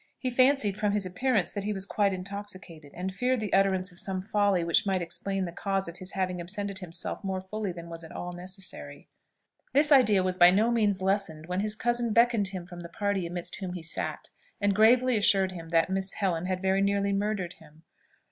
He 0.17 0.31
fancied, 0.31 0.77
from 0.77 0.93
his 0.93 1.05
appearance, 1.05 1.51
that 1.51 1.63
he 1.63 1.73
was 1.73 1.85
quite 1.85 2.11
intoxicated, 2.11 2.91
and 2.95 3.13
feared 3.13 3.39
the 3.39 3.53
utterance 3.53 3.91
of 3.91 3.99
some 3.99 4.19
folly 4.19 4.63
which 4.63 4.83
might 4.83 4.99
explain 5.03 5.45
the 5.45 5.51
cause 5.51 5.87
of 5.87 5.97
his 5.97 6.13
having 6.13 6.41
absented 6.41 6.79
himself 6.79 7.23
more 7.23 7.39
fully 7.39 7.71
than 7.71 7.87
was 7.87 8.03
at 8.03 8.11
all 8.11 8.31
necessary. 8.31 9.09
This 9.73 9.91
idea 9.91 10.23
was 10.23 10.37
by 10.37 10.49
no 10.49 10.71
means 10.71 11.03
lessened 11.03 11.45
when 11.45 11.59
his 11.59 11.75
cousin 11.75 12.13
beckoned 12.13 12.47
him 12.47 12.65
from 12.65 12.79
the 12.79 12.89
party 12.89 13.27
amidst 13.27 13.57
whom 13.57 13.73
he 13.73 13.83
sat, 13.83 14.31
and 14.59 14.73
gravely 14.73 15.17
assured 15.17 15.51
him 15.51 15.69
that 15.69 15.87
Miss 15.91 16.13
Helen 16.13 16.47
had 16.47 16.63
very 16.63 16.81
nearly 16.81 17.13
murdered 17.13 17.53
him. 17.59 17.83